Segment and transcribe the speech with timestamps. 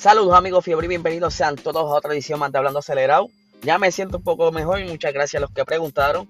[0.00, 3.28] Saludos amigos Fiebre y bienvenidos sean todos a otra edición más de Hablando Acelerado.
[3.60, 6.26] Ya me siento un poco mejor y muchas gracias a los que preguntaron.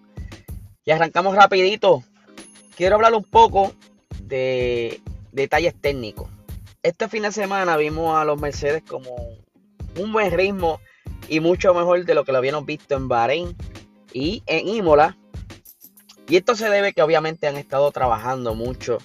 [0.84, 2.02] Y arrancamos rapidito.
[2.76, 3.72] Quiero hablar un poco
[4.24, 5.00] de
[5.30, 6.28] detalles técnicos.
[6.82, 9.14] Este fin de semana vimos a los Mercedes como
[9.96, 10.80] un buen ritmo
[11.28, 13.56] y mucho mejor de lo que lo habíamos visto en Bahrein
[14.12, 15.16] y en Imola.
[16.26, 18.98] Y esto se debe que obviamente han estado trabajando mucho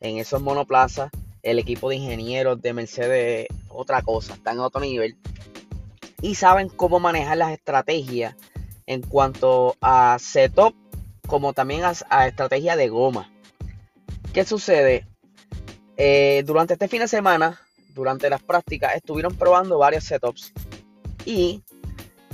[0.00, 1.10] en esos monoplazas.
[1.42, 5.16] El equipo de ingenieros de Mercedes, otra cosa, está en otro nivel.
[6.20, 8.36] Y saben cómo manejar las estrategias
[8.86, 10.74] en cuanto a setup,
[11.26, 13.30] como también a, estrategia de goma.
[14.32, 15.06] ¿Qué sucede?
[15.96, 17.60] Eh, durante este fin de semana,
[17.94, 20.52] durante las prácticas, estuvieron probando varios setups
[21.24, 21.62] y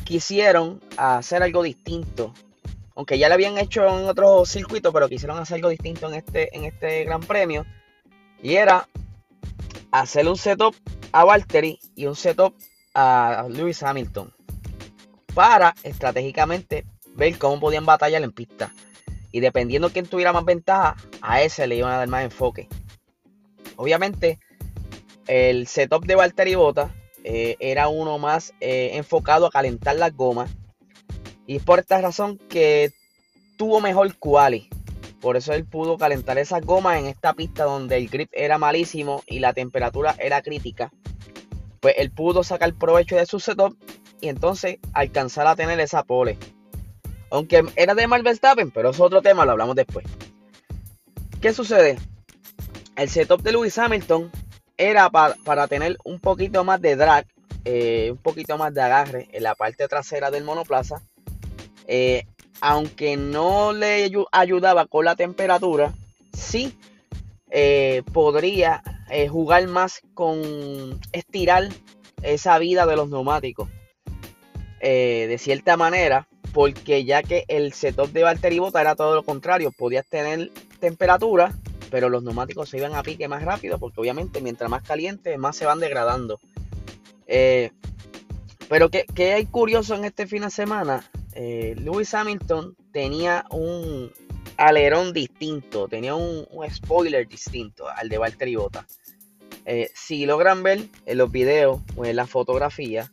[0.04, 2.32] quisieron hacer algo distinto.
[2.94, 6.56] Aunque ya lo habían hecho en otro circuito, pero quisieron hacer algo distinto en este,
[6.56, 7.64] en este gran premio.
[8.42, 8.88] Y era
[9.90, 10.74] hacer un setup
[11.18, 12.54] a Valtteri y un setup
[12.94, 14.32] a Lewis Hamilton.
[15.34, 16.84] Para estratégicamente
[17.16, 18.72] ver cómo podían batallar en pista.
[19.32, 22.68] Y dependiendo quién tuviera más ventaja, a ese le iban a dar más enfoque.
[23.74, 24.38] Obviamente,
[25.26, 30.48] el setup de Valtteri Bota eh, era uno más eh, enfocado a calentar las gomas.
[31.48, 32.92] Y por esta razón que
[33.56, 34.68] tuvo mejor quali.
[35.20, 39.24] Por eso él pudo calentar esas gomas en esta pista donde el grip era malísimo
[39.26, 40.92] y la temperatura era crítica.
[41.80, 43.76] Pues él pudo sacar provecho de su setup
[44.20, 46.38] y entonces alcanzar a tener esa pole.
[47.30, 48.40] Aunque era de Marvel
[48.72, 50.06] pero es otro tema, lo hablamos después.
[51.40, 51.98] ¿Qué sucede?
[52.96, 54.30] El setup de Lewis Hamilton
[54.76, 57.26] era para, tener un poquito más de drag,
[57.64, 61.02] eh, un poquito más de agarre en la parte trasera del monoplaza.
[61.86, 62.24] Eh,
[62.60, 65.92] aunque no le ayudaba con la temperatura,
[66.32, 66.76] sí
[67.50, 68.82] eh, podría
[69.30, 71.68] jugar más con estirar
[72.22, 73.68] esa vida de los neumáticos.
[74.80, 79.72] de cierta manera, porque ya que el setup de Valtteri Bota era todo lo contrario,
[79.72, 81.54] podías tener temperatura
[81.90, 85.56] pero los neumáticos se iban a pique más rápido porque obviamente mientras más caliente más
[85.56, 86.40] se van degradando.
[87.26, 87.70] Eh,
[88.68, 91.08] pero ¿qué, hay curioso en este fin de semana?
[91.34, 94.10] Eh, Lewis Hamilton tenía un
[94.58, 98.84] alerón distinto, tenía un, spoiler distinto al de Valtteri Bottas.
[99.64, 103.10] Eh, si logran ver en los videos o en la fotografía,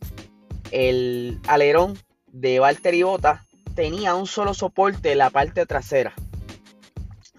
[0.72, 1.98] el alerón
[2.28, 3.42] de Valtteri Bottas
[3.76, 6.14] tenía un solo soporte en la parte trasera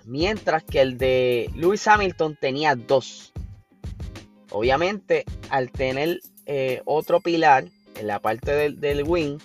[0.06, 3.32] mientras que el de Lewis Hamilton tenía dos.
[4.50, 9.38] Obviamente, al tener eh, otro pilar en la parte del, wing,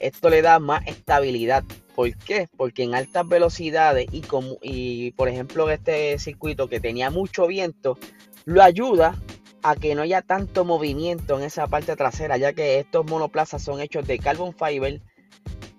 [0.00, 1.64] esto le da más estabilidad.
[1.94, 2.48] ¿Por qué?
[2.56, 7.98] Porque en altas velocidades y, como, y por ejemplo este circuito que tenía mucho viento,
[8.44, 9.16] lo ayuda
[9.62, 13.80] a que no haya tanto movimiento en esa parte trasera, ya que estos monoplazas son
[13.80, 15.00] hechos de carbon fiber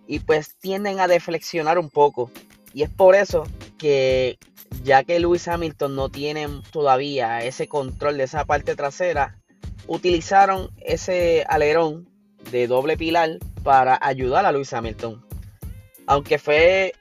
[0.07, 2.31] y pues tienden a deflexionar un poco.
[2.73, 3.44] Y es por eso
[3.78, 4.38] que
[4.84, 9.38] ya que Lewis Hamilton no tiene todavía ese control de esa parte trasera,
[9.88, 12.09] utilizaron ese alerón
[12.52, 15.23] de doble pilar para ayudar a Lewis Hamilton.
[16.06, 16.94] Aunque fue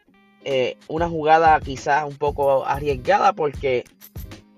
[0.45, 3.85] eh, una jugada quizás un poco arriesgada porque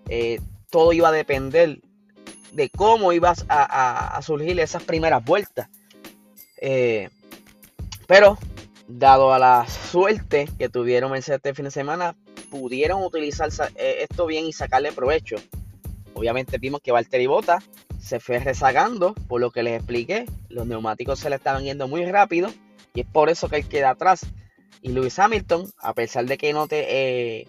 [0.09, 0.41] eh,
[0.71, 1.81] todo iba a depender
[2.53, 5.69] de cómo ibas a, surgir esas primeras vueltas.
[6.61, 7.11] Eh,
[8.07, 8.39] pero
[8.87, 12.17] dado a la suerte que tuvieron este fin de semana,
[12.51, 15.37] pudieron utilizar esto bien y sacarle provecho.
[16.15, 17.61] Obviamente vimos que Valtteri Bota
[18.01, 22.05] se fue rezagando, por lo que les expliqué, los neumáticos se le estaban yendo muy
[22.05, 22.51] rápido
[22.95, 24.27] y es por eso que él queda atrás.
[24.81, 26.85] Y Lewis Hamilton, a pesar de que no, te,
[27.41, 27.49] eh,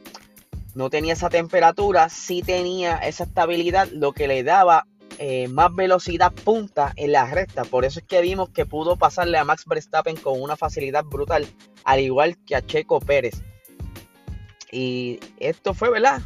[0.73, 4.87] no tenía esa temperatura, sí tenía esa estabilidad, lo que le daba
[5.19, 7.63] eh, más velocidad punta en la recta.
[7.63, 11.47] Por eso es que vimos que pudo pasarle a Max Verstappen con una facilidad brutal,
[11.83, 13.41] al igual que a Checo Pérez.
[14.71, 16.21] Y esto fue, ¿verdad?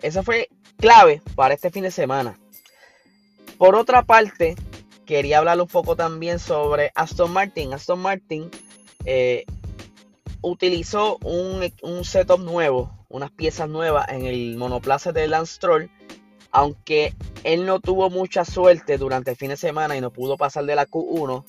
[0.00, 2.38] Esa fue clave para este fin de semana.
[3.58, 4.56] Por otra parte,
[5.06, 7.72] quería hablar un poco también sobre Aston Martin.
[7.72, 8.50] Aston Martin
[9.04, 9.44] eh,
[10.42, 15.90] utilizó un, un, setup nuevo, unas piezas nuevas en el monoplaza de Lance Stroll
[16.54, 17.12] aunque
[17.42, 20.76] él no tuvo mucha suerte durante el fin de semana y no pudo pasar de
[20.76, 21.44] la Q1,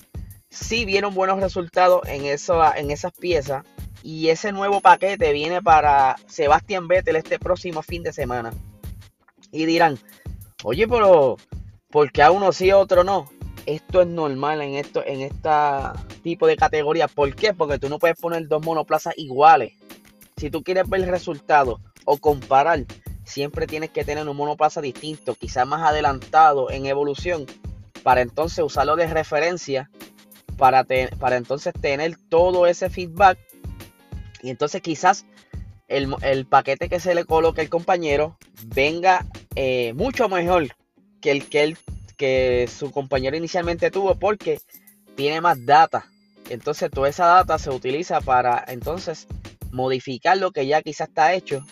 [0.50, 3.64] sí vieron buenos resultados en, eso, en esas piezas.
[4.02, 8.52] Y ese nuevo paquete viene para Sebastián Vettel este próximo fin de semana.
[9.52, 10.00] Y dirán,
[10.64, 11.38] oye, pero
[11.92, 13.30] ¿por qué a uno sí a otro no?
[13.66, 15.30] Esto es normal en esto, en
[16.22, 17.08] tipo de categoría.
[17.08, 17.54] ¿Por qué?
[17.54, 19.74] Porque tú no puedes poner dos monoplazas iguales.
[20.38, 22.86] Si tú quieres ver el resultado o comparar,
[23.24, 27.46] siempre tienes que tener un monoplaza distinto, quizás más adelantado en evolución,
[28.04, 29.90] para entonces usarlo de referencia
[30.58, 30.86] para,
[31.20, 33.38] para entonces tener todo ese feedback
[34.42, 35.26] y entonces quizás
[35.88, 38.38] el, paquete que se le coloque al compañero
[38.68, 39.26] venga
[39.56, 40.68] eh, mucho mejor
[41.22, 41.78] que el que, él,
[42.16, 44.60] que su compañero inicialmente tuvo porque
[45.16, 46.10] tiene más data.
[46.50, 49.28] Entonces toda esa data se utiliza para entonces
[49.72, 51.66] modificar lo que ya quizás está hecho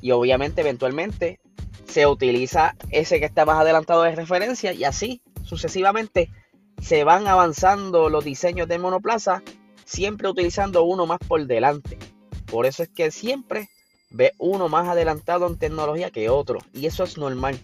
[0.00, 1.40] y obviamente eventualmente
[1.86, 6.30] se utiliza ese que está más adelantado de referencia y así sucesivamente
[6.80, 9.42] se van avanzando los diseños de monoplaza
[9.84, 11.98] siempre utilizando uno más por delante.
[12.46, 13.68] Por eso es que siempre
[14.10, 17.58] ve uno más adelantado en tecnología que otro y eso es normal.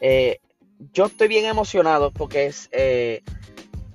[0.00, 0.38] Eh,
[0.92, 3.22] yo estoy bien emocionado porque es eh,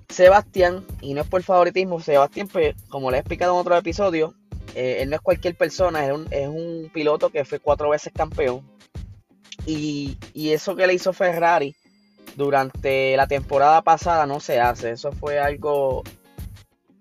[0.10, 4.36] Sebastián, y no es por favoritismo, Sebastián, pues, como le he explicado en otro episodio,
[4.75, 8.62] eh, él no es cualquier persona, es un, piloto que fue cuatro veces campeón.
[9.66, 11.75] Y, eso que le hizo Ferrari
[12.36, 14.92] durante la temporada pasada no se hace.
[14.92, 16.04] Eso fue algo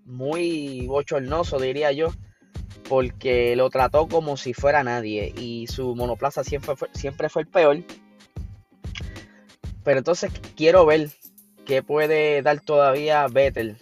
[0.05, 2.13] muy bochornoso, diría yo,
[2.87, 7.77] porque lo trató como si fuera nadie y su monoplaza siempre siempre fue el peor.
[9.83, 11.09] Pero entonces quiero ver
[11.65, 13.77] qué puede dar todavía Vettel.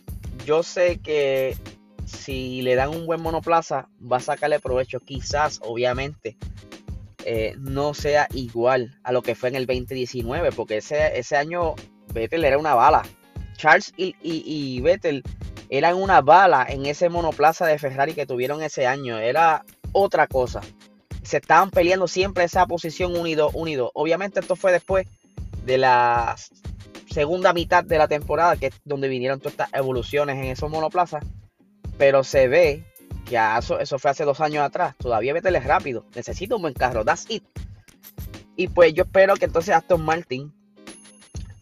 [0.45, 1.57] Yo sé que
[2.05, 4.99] si le dan un buen monoplaza, va a sacarle provecho.
[4.99, 6.37] Quizás, obviamente,
[7.25, 11.75] eh, no sea igual a lo que fue en el 2019, porque ese, ese año
[12.13, 13.03] Vettel era una bala.
[13.57, 15.21] Charles y, y, Vettel
[15.69, 19.17] eran una bala en ese monoplaza de Ferrari que tuvieron ese año.
[19.17, 20.61] Era otra cosa.
[21.23, 23.91] Se estaban peleando siempre esa posición unido, unido.
[23.93, 25.05] Obviamente esto fue después
[25.69, 26.35] de la
[27.11, 31.23] segunda mitad de la temporada, que es donde vinieron todas estas evoluciones en esos monoplazas.
[31.99, 32.83] Pero se ve
[33.27, 34.95] que eso, eso fue hace dos años atrás.
[34.97, 36.07] Todavía Vettel es rápido.
[36.15, 37.05] Necesita un buen carro.
[37.05, 37.43] That's it.
[38.55, 40.51] Y pues yo espero que entonces Aston Martin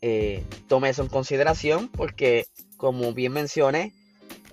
[0.01, 1.89] eh, tome eso en consideración.
[1.89, 3.92] Porque como bien mencioné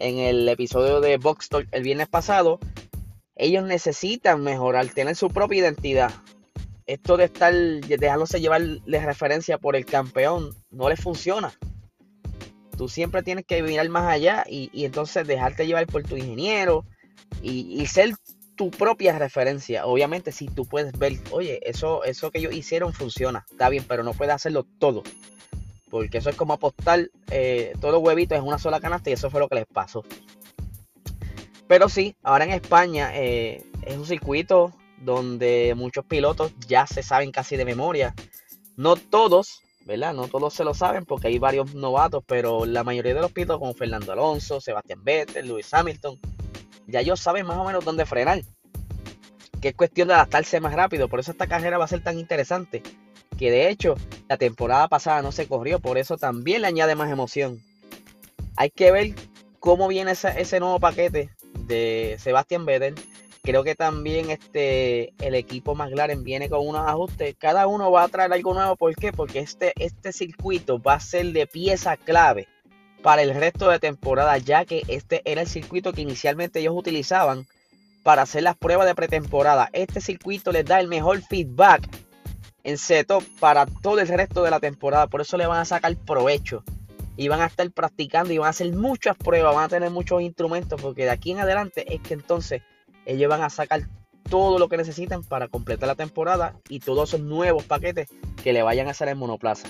[0.01, 2.59] en el episodio de Box Talk el viernes pasado,
[3.37, 6.13] ellos necesitan mejorar, tener su propia identidad
[6.87, 11.53] esto de estar dejándose llevar de referencia por el campeón no le funciona.
[12.77, 16.85] Tú siempre tienes que mirar más allá y, entonces dejarte llevar por tu ingeniero
[17.41, 18.15] y, ser
[18.57, 19.87] tu propia referencia.
[19.87, 24.03] Obviamente, si tú puedes ver, oye, eso, eso que ellos hicieron funciona, está bien, pero
[24.03, 25.03] no puedes hacerlo todo.
[25.91, 29.31] Porque eso es como apostar eh, todos los huevitos en una sola canasta y eso
[29.31, 30.05] fue lo que les pasó.
[31.69, 34.73] Pero sí, ahora en España eh, es un circuito
[35.05, 38.15] donde muchos pilotos ya se saben casi de memoria.
[38.77, 40.15] No todos, ¿verdad?
[40.15, 43.59] No todos se lo saben porque hay varios novatos, pero la mayoría de los pilotos
[43.59, 46.19] como Fernando Alonso, Sebastián Vettel, Lewis Hamilton,
[46.87, 48.43] ya ellos saben más o menos dónde frenar.
[49.61, 51.09] Que es cuestión de adaptarse más rápido.
[51.09, 52.83] Por eso esta carrera va a ser tan interesante.
[53.39, 53.95] Que de hecho
[54.29, 55.81] la temporada pasada no se corrió.
[55.81, 57.63] Por eso también le añade más emoción.
[58.57, 59.15] Hay que ver
[59.61, 61.31] cómo viene ese, ese nuevo paquete
[61.61, 62.95] de Sebastián Vettel
[63.45, 67.37] Creo que también este, el equipo McLaren viene con unos ajustes.
[67.39, 68.75] Cada uno va a traer algo nuevo.
[68.75, 69.13] ¿Por qué?
[69.13, 72.49] Porque este, este circuito va a ser de pieza clave
[73.03, 77.47] para el resto de temporada, ya que este era el circuito que inicialmente ellos utilizaban
[78.03, 79.69] para hacer las pruebas de pretemporada.
[79.75, 81.87] Este circuito les da el mejor feedback
[82.63, 85.07] en setup para todo el resto de la temporada.
[85.07, 86.65] Por eso le van a sacar provecho.
[87.19, 89.55] Y van a estar practicando y van a hacer muchas pruebas.
[89.55, 90.81] Van a tener muchos instrumentos.
[90.81, 92.63] Porque de aquí en adelante es que entonces
[93.07, 93.83] ellos van a sacar
[94.29, 98.09] todo lo que necesitan para completar la temporada y todos esos nuevos paquetes
[98.43, 99.69] que le vayan a hacer en Monoplaza.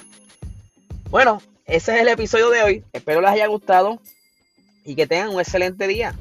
[1.10, 2.84] Bueno, ese es el episodio de hoy.
[2.92, 4.00] Espero les haya gustado
[4.84, 6.14] y que tengan un excelente día.